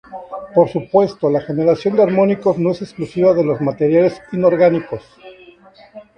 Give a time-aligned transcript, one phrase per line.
[0.55, 5.03] Por supuestos la generación de armónicos no es exclusiva de los materiales inorgánicos.